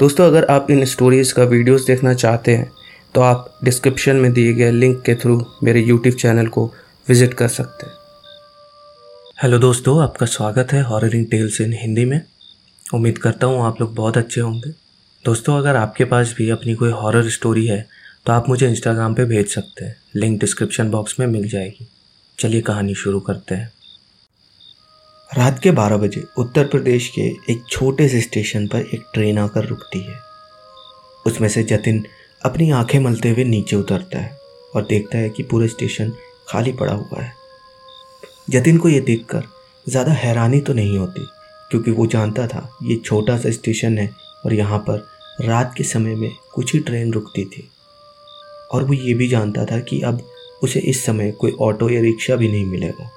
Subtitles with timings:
[0.00, 2.70] दोस्तों, अगर आप इन स्टोरीज़ का वीडियोस देखना चाहते हैं
[3.14, 6.64] तो आप डिस्क्रिप्शन में दिए गए लिंक के थ्रू मेरे यूट्यूब चैनल को
[7.08, 7.92] विज़िट कर सकते हैं।
[9.42, 12.20] हेलो दोस्तों, आपका स्वागत है हॉररिंग टेल्स इन हिंदी में।
[12.94, 14.70] उम्मीद करता हूँ आप लोग बहुत अच्छे होंगे।
[15.24, 17.86] दोस्तों, अगर आपके पास भी अपनी कोई हॉरर स्टोरी है
[18.26, 21.88] तो आप मुझे इंस्टाग्राम पे भेज सकते हैं। लिंक डिस्क्रिप्शन बॉक्स में मिल जाएगी।
[22.38, 23.70] चलिए कहानी शुरू करते हैं।
[25.30, 27.22] रात के 12 बजे उत्तर प्रदेश के
[27.52, 30.14] एक छोटे से स्टेशन पर एक ट्रेन आकर रुकती है।
[31.26, 32.02] उसमें से जतिन
[32.42, 34.38] अपनी आँखें मलते हुए नीचे उतरता है
[34.76, 36.12] और देखता है कि पूरा स्टेशन
[36.48, 37.32] खाली पड़ा हुआ है।
[38.50, 39.44] जतिन को यह देखकर
[39.86, 41.26] ज़्यादा हैरानी तो नहीं होती,
[41.70, 44.10] क्योंकि वो जानता था ये छोटा सा स्टेशन है
[44.46, 45.06] और यहाँ पर
[45.40, 47.68] रात के समय में कुछ ही ट्रेन रुकती थी।
[48.72, 50.26] और वो ये भी जानता था कि अब
[50.62, 53.10] उसे इस समय कोई ऑटो या रिक्शा भी नहीं मिलेगा।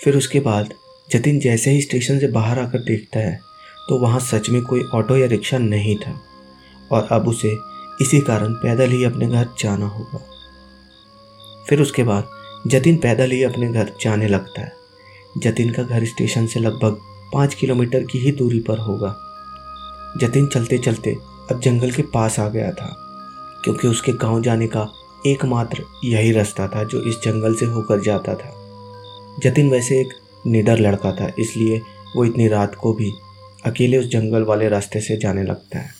[0.00, 0.74] फिर उसके बाद
[1.12, 3.40] जतिन जैसे ही स्टेशन से बाहर आकर देखता है
[3.88, 6.20] तो वहाँ सच में कोई ऑटो या रिक्शा नहीं था,
[6.92, 7.56] और अब उसे
[8.00, 10.20] इसी कारण पैदल ही अपने घर जाना होगा।
[11.68, 12.28] फिर उसके बाद
[12.66, 14.72] जतिन पैदल ही अपने घर जाने लगता है।
[15.38, 16.98] जतिन का घर स्टेशन से लगभग
[17.32, 19.14] पाँच किलोमीटर की ही दूरी पर होगा।
[20.20, 21.16] जतिन चलते चलते
[21.50, 22.94] अब जंगल के पास आ गया था,
[23.64, 24.88] क्योंकि उसके गाँव जाने का
[25.26, 28.52] एकमात्र यही रास्ता था जो इस जंगल से होकर जाता था।
[29.42, 30.12] जतिन वैसे एक
[30.46, 31.80] निडर लड़का था, इसलिए
[32.16, 33.10] वो इतनी रात को भी
[33.66, 35.90] अकेले उस जंगल वाले रास्ते से जाने लगता है।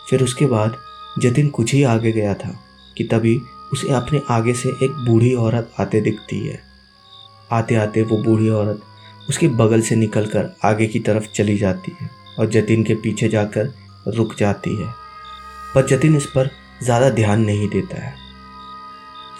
[0.00, 0.76] फिर उसके बाद
[1.18, 2.54] जतिन कुछ ही आगे गया था
[2.96, 3.36] कि तभी
[3.72, 6.58] उसे अपने आगे से एक बूढ़ी औरत आते दिखती है।
[7.52, 8.80] आते आते वो बूढ़ी औरत
[9.28, 13.72] उसके बगल से निकलकर आगे की तरफ़ चली जाती है और जतिन के पीछे जाकर
[14.08, 14.88] रुक जाती है।
[15.74, 16.50] पर जतिन इस पर
[16.82, 18.14] ज़्यादा ध्यान नहीं देता है।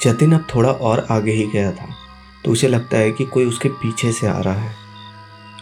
[0.03, 1.89] जतिन अब थोड़ा और आगे ही गया था।
[2.45, 4.75] तो उसे लगता है कि कोई उसके पीछे से आ रहा है।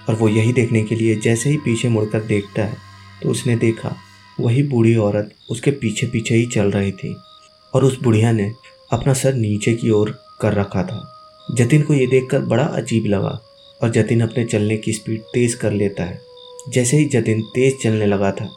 [0.08, 2.76] और वो यही देखने के लिए जैसे ही पीछे मुड़कर देखता है
[3.22, 3.94] तो उसने देखा,
[4.40, 7.14] वही बूढ़ी औरत उसके पीछे पीछे ही चल रही थी
[7.74, 8.52] और उस बुढ़िया ने
[8.92, 11.04] अपना सर नीचे की ओर कर रखा था।
[11.54, 13.38] जतिन को ये देखकर बड़ा अजीब लगा
[13.82, 16.20] और जतिन अपने चलने की स्पीड तेज़ कर लेता है।
[16.69, 18.48] जैसे ही जतिन तेज़ चलने लगा था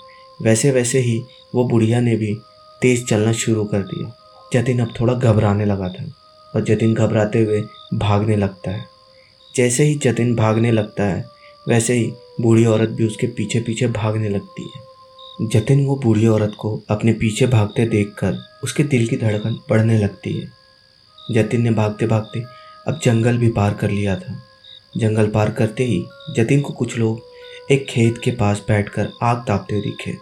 [0.42, 1.22] वैसे वैसे ही
[1.56, 2.34] वो बुढ़िया ने भी
[2.82, 4.12] तेज़ चलना शुरू कर दिया।
[4.54, 6.12] जतिन अब थोड़ा घबराने लगा था।
[6.56, 7.64] और जतिन घबराते हुए
[7.94, 8.86] भागने लगता है।
[9.56, 11.26] जैसे ही जतिन भागने लगता है,
[11.68, 14.92] वैसे ही बूढ़ी औरत भी उसके पीछे पीछे भागने लगती है।
[15.48, 20.40] जतिन वो बूढ़ी औरत को अपने पीछे भागते देखकर उसके दिल की धड़कन बढ़ने लगती
[20.40, 20.48] है।
[21.32, 22.44] जतिन ने भागते भागते
[22.88, 24.44] अब जंगल भी पार कर लिया था।
[24.98, 27.22] जंगल पार करते ही जतिन को कुछ लोग
[27.72, 30.14] एक खेत के पास बैठकर आग तापते दिखे।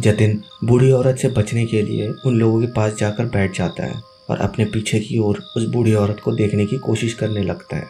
[0.00, 4.11] जतिन बूढ़ी औरत से बचने के लिए उन लोगों के पास जाकर बैठ जाता है।
[4.32, 7.86] और अपने पीछे की ओर उस बूढ़ी औरत को देखने की कोशिश करने लगता है।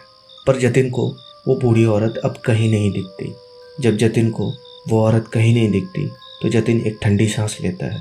[0.46, 1.06] पर जतिन को
[1.48, 3.32] वो बूढ़ी औरत अब कहीं नहीं दिखती।
[3.80, 4.50] जब जतिन को
[4.88, 6.06] वो औरत कहीं नहीं दिखती
[6.42, 8.00] तो जतिन एक ठंडी सांस लेता है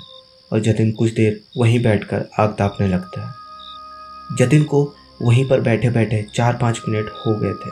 [0.52, 4.84] और जतिन कुछ देर वहीं बैठकर आग तापने लगता है। जतिन को
[5.22, 7.70] वहीं पर बैठे बैठे चार पाँच मिनट हो गए थे,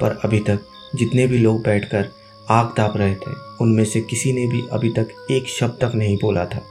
[0.00, 0.60] पर अभी तक
[0.94, 2.08] जितने भी लोग बैठकर
[2.50, 6.16] आग ताप रहे थे, उनमें से किसी ने भी अभी तक एक शब्द तक नहीं
[6.16, 6.62] बोला था।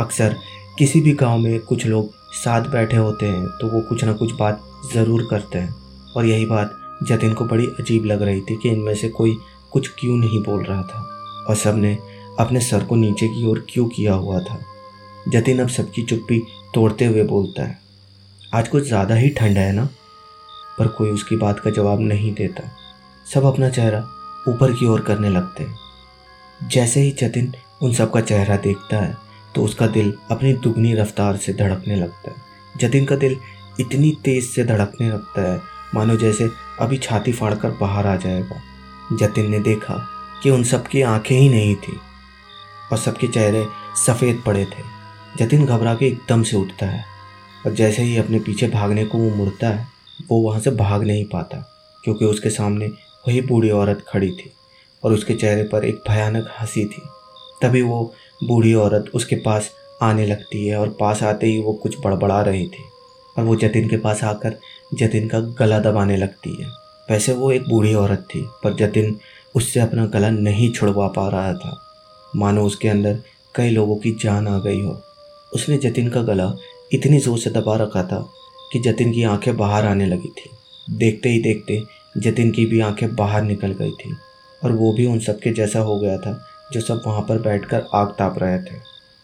[0.00, 0.36] अक्सर
[0.78, 4.32] किसी भी गाँव में कुछ लोग साथ बैठे होते हैं तो वो कुछ ना कुछ
[4.32, 4.62] बात
[4.92, 5.74] ज़रूर करते हैं।
[6.16, 9.36] और यही बात जतिन को बड़ी अजीब लग रही थी कि इनमें से कोई
[9.72, 11.06] कुछ क्यों नहीं बोल रहा था।
[11.48, 11.96] और सबने
[12.40, 14.58] अपने सर को नीचे की ओर क्यों किया हुआ था।
[15.28, 16.38] जतिन अब सबकी चुप्पी
[16.74, 17.78] तोड़ते हुए बोलता है,
[18.54, 19.88] आज कुछ ज़्यादा ही ठंड है ना?
[20.78, 22.62] पर कोई उसकी बात का जवाब नहीं देता।
[23.26, 23.98] सब अपना चेहरा
[24.48, 29.16] ऊपर की ओर करने लगते हैं। जैसे ही जतिन उन सब का चेहरा देखता है
[29.54, 32.36] तो उसका दिल अपनी दुगनी रफ्तार से धड़कने लगता है।
[32.76, 33.36] जतिन का दिल
[33.80, 35.60] इतनी तेज से धड़कने लगता है,
[35.94, 36.48] मानो जैसे
[36.80, 38.60] अभी छाती फाड़कर बाहर आ जाएगा।
[39.12, 39.94] जतिन ने देखा
[40.42, 41.96] कि उन सबकी आँखें ही नहीं थी
[42.92, 43.64] और सबके चेहरे
[44.06, 44.90] सफ़ेद पड़े थे।
[45.38, 47.04] जतिन घबरा के एकदम से उठता है
[47.66, 49.86] और जैसे ही अपने पीछे भागने को वो मुड़ता है,
[50.30, 51.56] वो वहाँ से भाग नहीं पाता,
[52.04, 52.86] क्योंकि उसके सामने
[53.28, 54.52] वही बूढ़ी औरत खड़ी थी
[55.02, 57.02] और उसके चेहरे पर एक भयानक हँसी थी।
[57.62, 59.70] तभी वो बूढ़ी औरत उसके पास
[60.02, 62.84] आने लगती है और पास आते ही वो कुछ बड़बड़ा रही थी
[63.36, 64.56] और वो जतिन के पास आकर
[64.94, 66.68] जतिन का गला दबाने लगती है।
[67.08, 69.16] वैसे वो एक बूढ़ी औरत थी, पर जतिन
[69.54, 71.78] उससे अपना गला नहीं छुड़वा पा रहा था।
[72.36, 73.18] मानो उसके अंदर
[73.54, 75.00] कई लोगों की जान आ गई हो।
[75.52, 76.52] उसने जतिन का गला
[76.92, 78.26] इतनी ज़ोर से दबा रखा था
[78.72, 80.50] कि जतिन की आँखें बाहर आने लगी थी।
[80.90, 81.82] देखते ही देखते
[82.18, 84.14] जतिन की भी आँखें बाहर निकल गई थी
[84.62, 86.32] और वो भी उन सबके जैसा हो गया था
[86.72, 88.80] जो सब वहाँ पर बैठकर आग ताप रहे थे।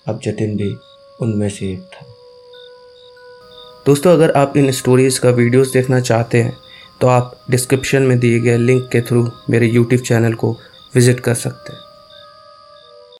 [0.06, 0.74] अब जतिन भी
[1.20, 2.06] उनमें से एक था।
[3.86, 6.56] दोस्तों, अगर आप इन स्टोरीज़ का वीडियोस देखना चाहते हैं
[7.00, 10.52] तो आप डिस्क्रिप्शन में दिए गए लिंक के थ्रू मेरे यूट्यूब चैनल को
[10.94, 11.80] विज़िट कर सकते हैं।